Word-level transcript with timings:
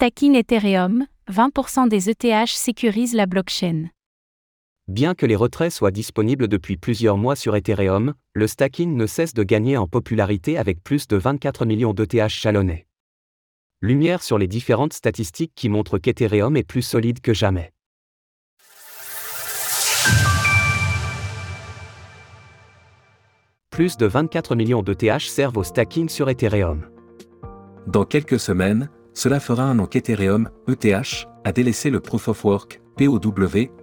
Stacking 0.00 0.34
Ethereum, 0.34 1.04
20% 1.30 1.86
des 1.86 2.08
ETH 2.08 2.48
sécurisent 2.48 3.12
la 3.12 3.26
blockchain. 3.26 3.90
Bien 4.88 5.14
que 5.14 5.26
les 5.26 5.36
retraits 5.36 5.70
soient 5.70 5.90
disponibles 5.90 6.48
depuis 6.48 6.78
plusieurs 6.78 7.18
mois 7.18 7.36
sur 7.36 7.54
Ethereum, 7.54 8.14
le 8.32 8.46
stacking 8.46 8.96
ne 8.96 9.04
cesse 9.04 9.34
de 9.34 9.42
gagner 9.42 9.76
en 9.76 9.86
popularité 9.86 10.56
avec 10.56 10.82
plus 10.82 11.06
de 11.06 11.18
24 11.18 11.66
millions 11.66 11.92
d'ETH 11.92 12.30
jalonnés. 12.30 12.86
Lumière 13.82 14.22
sur 14.22 14.38
les 14.38 14.48
différentes 14.48 14.94
statistiques 14.94 15.52
qui 15.54 15.68
montrent 15.68 15.98
qu'Ethereum 15.98 16.56
est 16.56 16.62
plus 16.62 16.80
solide 16.80 17.20
que 17.20 17.34
jamais. 17.34 17.70
Plus 23.68 23.98
de 23.98 24.06
24 24.06 24.54
millions 24.54 24.82
d'ETH 24.82 25.28
servent 25.28 25.58
au 25.58 25.62
stacking 25.62 26.08
sur 26.08 26.30
Ethereum. 26.30 26.88
Dans 27.86 28.06
quelques 28.06 28.40
semaines, 28.40 28.88
cela 29.14 29.40
fera 29.40 29.64
un 29.64 29.78
an 29.78 29.88
ETH, 29.92 31.26
a 31.44 31.52
délaissé 31.52 31.90
le 31.90 32.00
Proof 32.00 32.28
of 32.28 32.44
Work, 32.44 32.80
POW, 32.96 33.18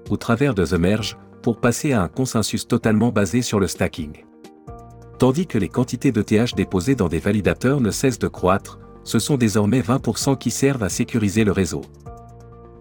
au 0.10 0.18
travers 0.18 0.54
de 0.54 0.66
The 0.66 0.74
Merge, 0.74 1.18
pour 1.42 1.60
passer 1.60 1.94
à 1.94 2.02
un 2.02 2.08
consensus 2.08 2.68
totalement 2.68 3.12
basé 3.12 3.42
sur 3.42 3.60
le 3.60 3.68
stacking. 3.68 4.26
Tandis 5.20 5.48
que 5.48 5.58
les 5.58 5.70
quantités 5.70 6.12
d'ETH 6.12 6.56
déposées 6.56 6.96
dans 6.96 7.08
des 7.08 7.20
validateurs 7.20 7.82
ne 7.82 7.92
cessent 7.92 8.20
de 8.20 8.28
croître, 8.28 8.80
ce 9.04 9.20
sont 9.20 9.38
désormais 9.38 9.82
20% 9.82 10.38
qui 10.38 10.52
servent 10.52 10.84
à 10.84 10.90
sécuriser 10.90 11.44
le 11.44 11.52
réseau. 11.52 11.82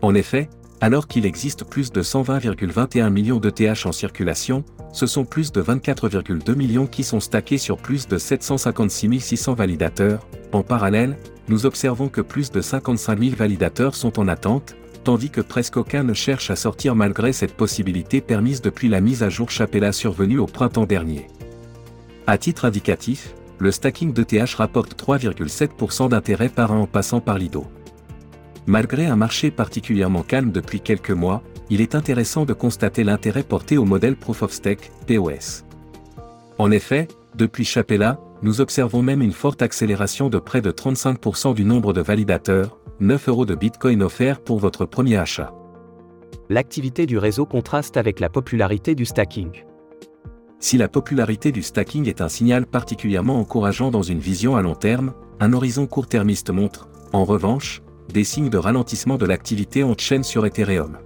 En 0.03 0.15
effet, 0.15 0.51
alors 0.81 1.09
qu'il 1.09 1.25
existe 1.25 1.65
plus 1.65 1.91
de 1.91 2.03
120,21 2.03 3.09
millions 3.09 3.39
d'ETH 3.41 3.87
en 3.87 3.93
circulation, 3.93 4.65
ce 4.93 5.07
sont 5.07 5.25
plus 5.25 5.53
de 5.53 5.63
24,2 5.63 6.55
millions 6.55 6.87
qui 6.87 7.05
sont 7.05 7.21
stackés 7.21 7.59
sur 7.59 7.79
plus 7.79 8.07
de 8.07 8.19
756 8.19 9.21
600 9.21 9.55
validateurs. 9.55 10.27
En 10.53 10.63
parallèle, 10.63 11.17
nous 11.49 11.67
observons 11.67 12.09
que 12.09 12.21
plus 12.21 12.51
de 12.51 12.61
55 12.61 13.19
000 13.19 13.37
validateurs 13.37 13.95
sont 13.95 14.19
en 14.19 14.29
attente, 14.29 14.75
tandis 15.05 15.31
que 15.31 15.41
presque 15.41 15.77
aucun 15.77 16.03
ne 16.03 16.15
cherche 16.15 16.51
à 16.51 16.57
sortir 16.57 16.97
malgré 16.97 17.33
cette 17.33 17.57
possibilité 17.57 18.21
permise 18.21 18.61
depuis 18.61 18.89
la 18.89 19.01
mise 19.01 19.23
à 19.23 19.29
jour 19.29 19.51
Chapella 19.51 19.93
survenue 19.93 20.39
au 20.39 20.47
printemps 20.47 20.87
dernier. 20.87 21.29
À 22.27 22.39
titre 22.39 22.65
indicatif, 22.65 23.35
le 23.59 23.71
stacking 23.71 24.13
d'ETH 24.13 24.55
rapporte 24.55 25.01
3,7% 25.01 26.09
d'intérêt 26.09 26.49
par 26.49 26.73
an 26.73 26.81
en 26.83 26.87
passant 26.87 27.21
par 27.21 27.39
Lido. 27.39 27.67
Malgré 28.67 29.07
un 29.07 29.15
marché 29.15 29.53
particulièrement 29.53 30.25
calme 30.25 30.51
depuis 30.51 30.81
quelques 30.81 31.13
mois, 31.13 31.43
il 31.71 31.81
est 31.81 31.95
intéressant 31.95 32.45
de 32.45 32.53
constater 32.53 33.05
l'intérêt 33.05 33.45
porté 33.45 33.79
au 33.79 33.85
modèle 33.85 34.17
Proof 34.17 34.43
of 34.43 34.53
Stake, 34.53 34.91
POS. 35.07 35.65
En 36.59 36.71
effet, 36.73 37.07
depuis 37.37 37.65
Chapella, 37.65 38.19
nous 38.43 38.61
observons 38.61 39.03
même 39.03 39.23
une 39.23 39.33
forte 39.33 39.63
accélération 39.63 40.29
de 40.29 40.39
près 40.39 40.61
de 40.61 40.71
35% 40.71 41.55
du 41.55 41.65
nombre 41.65 41.93
de 41.93 42.01
validateurs, 42.01 42.79
9 43.01 43.29
euros 43.29 43.47
de 43.47 43.55
Bitcoin 43.55 44.03
offerts 44.03 44.41
pour 44.41 44.59
votre 44.59 44.85
premier 44.85 45.17
achat. 45.17 45.53
L'activité 46.49 47.07
du 47.07 47.19
réseau 47.19 47.47
contraste 47.47 47.97
avec 47.97 48.21
la 48.21 48.29
popularité 48.29 48.95
du 48.95 49.05
stacking. 49.05 49.65
Si 50.59 50.79
la 50.79 50.89
popularité 50.89 51.53
du 51.53 51.63
stacking 51.63 52.09
est 52.09 52.21
un 52.21 52.29
signal 52.29 52.67
particulièrement 52.67 53.39
encourageant 53.39 53.91
dans 53.91 54.03
une 54.03 54.21
vision 54.21 54.57
à 54.57 54.63
long 54.63 54.75
terme, 54.75 55.13
un 55.41 55.53
horizon 55.53 55.87
court-termiste 55.87 56.51
montre, 56.51 56.89
en 57.13 57.25
revanche, 57.25 57.83
des 58.13 58.25
signes 58.25 58.51
de 58.51 58.59
ralentissement 58.59 59.17
de 59.17 59.27
l'activité 59.27 59.83
en 59.83 59.95
chaîne 59.97 60.25
sur 60.25 60.47
Ethereum. 60.47 60.99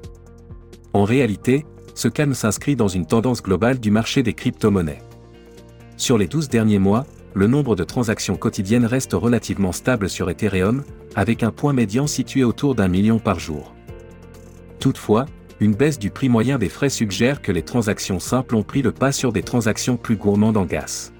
En 0.92 1.04
réalité, 1.04 1.66
ce 1.94 2.08
calme 2.08 2.34
s'inscrit 2.34 2.76
dans 2.76 2.88
une 2.88 3.06
tendance 3.06 3.42
globale 3.42 3.80
du 3.80 3.90
marché 3.90 4.22
des 4.22 4.34
crypto-monnaies. 4.34 5.02
Sur 5.96 6.16
les 6.16 6.26
12 6.26 6.48
derniers 6.48 6.78
mois, 6.78 7.04
le 7.34 7.46
nombre 7.46 7.76
de 7.76 7.84
transactions 7.84 8.36
quotidiennes 8.36 8.86
reste 8.86 9.12
relativement 9.12 9.72
stable 9.72 10.08
sur 10.08 10.30
Ethereum, 10.30 10.82
avec 11.14 11.42
un 11.42 11.50
point 11.50 11.72
médian 11.72 12.06
situé 12.06 12.44
autour 12.44 12.74
d'un 12.74 12.88
million 12.88 13.18
par 13.18 13.38
jour. 13.38 13.74
Toutefois, 14.78 15.26
une 15.60 15.74
baisse 15.74 15.98
du 15.98 16.10
prix 16.10 16.28
moyen 16.28 16.58
des 16.58 16.68
frais 16.68 16.88
suggère 16.88 17.42
que 17.42 17.52
les 17.52 17.62
transactions 17.62 18.18
simples 18.18 18.56
ont 18.56 18.62
pris 18.62 18.82
le 18.82 18.92
pas 18.92 19.12
sur 19.12 19.32
des 19.32 19.42
transactions 19.42 19.96
plus 19.96 20.16
gourmandes 20.16 20.56
en 20.56 20.64
gaz. 20.64 21.12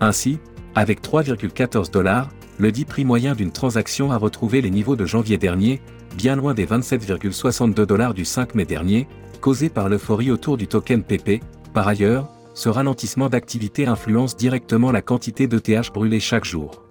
Ainsi, 0.00 0.38
avec 0.74 1.02
3,14 1.02 1.90
dollars, 1.92 2.30
le 2.58 2.72
dit 2.72 2.84
prix 2.84 3.04
moyen 3.04 3.34
d'une 3.34 3.52
transaction 3.52 4.10
a 4.10 4.16
retrouvé 4.16 4.62
les 4.62 4.70
niveaux 4.70 4.96
de 4.96 5.04
janvier 5.04 5.36
dernier, 5.36 5.80
bien 6.16 6.34
loin 6.34 6.54
des 6.54 6.66
27,62 6.66 7.84
dollars 7.84 8.14
du 8.14 8.24
5 8.24 8.54
mai 8.54 8.64
dernier, 8.64 9.06
causés 9.40 9.68
par 9.68 9.88
l'euphorie 9.88 10.30
autour 10.30 10.56
du 10.56 10.66
token 10.66 11.02
PP. 11.02 11.42
Par 11.74 11.88
ailleurs, 11.88 12.30
ce 12.54 12.68
ralentissement 12.68 13.28
d'activité 13.28 13.86
influence 13.86 14.36
directement 14.36 14.92
la 14.92 15.02
quantité 15.02 15.46
de 15.46 15.58
TH 15.58 15.92
brûlée 15.92 16.20
chaque 16.20 16.44
jour. 16.44 16.82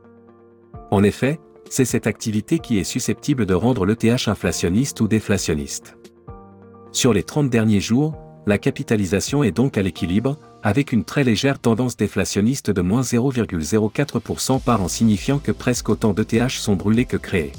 En 0.90 1.04
effet, 1.04 1.40
c'est 1.70 1.86
cette 1.86 2.08
activité 2.08 2.60
qui 2.60 2.80
est 2.80 2.84
susceptible 2.84 3.46
de 3.46 3.54
rendre 3.54 3.86
le 3.86 3.96
TH 3.96 4.28
inflationniste 4.28 5.00
ou 5.02 5.08
déflationniste. 5.08 5.98
Sur 6.92 7.14
les 7.14 7.24
30 7.24 7.50
derniers 7.50 7.80
jours, 7.80 8.16
la 8.46 8.58
capitalisation 8.58 9.44
est 9.44 9.52
donc 9.52 9.78
à 9.78 9.82
l'équilibre, 9.82 10.38
avec 10.64 10.92
une 10.92 11.06
très 11.06 11.24
légère 11.24 11.60
tendance 11.60 11.96
déflationniste 11.96 12.72
de 12.72 12.82
moins 12.82 13.02
0,04% 13.02 14.62
par 14.62 14.82
an 14.82 14.88
signifiant 14.88 15.40
que 15.40 15.52
presque 15.52 15.90
autant 15.90 16.14
d'ETH 16.14 16.50
sont 16.50 16.76
brûlés 16.76 17.06
que 17.06 17.18
créés. 17.18 17.52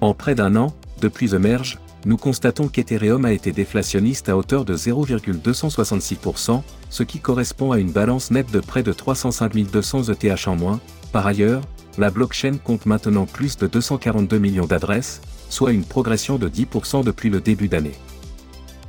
En 0.00 0.14
près 0.14 0.34
d'un 0.34 0.56
an, 0.56 0.72
depuis 1.00 1.28
The 1.28 1.34
Merge, 1.34 1.78
nous 2.06 2.16
constatons 2.16 2.68
qu'Ethereum 2.68 3.24
a 3.24 3.32
été 3.32 3.52
déflationniste 3.52 4.28
à 4.28 4.36
hauteur 4.36 4.64
de 4.64 4.74
0,266%, 4.74 6.62
ce 6.88 7.02
qui 7.02 7.18
correspond 7.18 7.72
à 7.72 7.78
une 7.78 7.92
balance 7.92 8.30
nette 8.30 8.50
de 8.50 8.60
près 8.60 8.82
de 8.82 8.92
305 8.92 9.52
200 9.54 10.04
ETH 10.04 10.48
en 10.48 10.56
moins. 10.56 10.80
Par 11.12 11.26
ailleurs, 11.26 11.62
la 11.98 12.10
blockchain 12.10 12.56
compte 12.62 12.86
maintenant 12.86 13.26
plus 13.26 13.58
de 13.58 13.66
242 13.66 14.38
millions 14.38 14.66
d'adresses, 14.66 15.20
soit 15.50 15.72
une 15.72 15.84
progression 15.84 16.38
de 16.38 16.48
10% 16.48 17.04
depuis 17.04 17.28
le 17.28 17.40
début 17.40 17.68
d'année. 17.68 17.94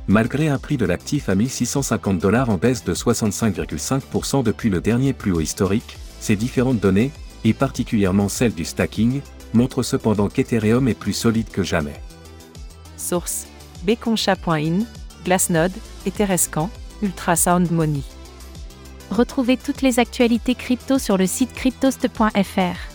Malgré 0.08 0.48
un 0.48 0.58
prix 0.58 0.76
de 0.76 0.86
l'actif 0.86 1.28
à 1.28 1.34
1650 1.34 2.18
dollars 2.18 2.50
en 2.50 2.56
baisse 2.56 2.84
de 2.84 2.94
65,5% 2.94 4.42
depuis 4.42 4.70
le 4.70 4.80
dernier 4.80 5.12
plus 5.12 5.32
haut 5.32 5.40
historique, 5.40 5.98
ces 6.20 6.36
différentes 6.36 6.80
données, 6.80 7.10
et 7.44 7.52
particulièrement 7.52 8.28
celles 8.28 8.54
du 8.54 8.64
stacking, 8.64 9.20
montrent 9.52 9.82
cependant 9.82 10.28
qu'Ethereum 10.28 10.88
est 10.88 10.94
plus 10.98 11.12
solide 11.12 11.50
que 11.50 11.62
jamais. 11.62 12.00
Source 13.02 13.46
Beconcha.in, 13.84 14.84
Glassnode, 15.24 15.72
Etherescan, 16.06 16.70
Ultrasound 17.02 17.70
Money. 17.70 18.02
Retrouvez 19.10 19.56
toutes 19.56 19.82
les 19.82 19.98
actualités 19.98 20.54
crypto 20.54 20.98
sur 20.98 21.18
le 21.18 21.26
site 21.26 21.52
cryptost.fr. 21.52 22.91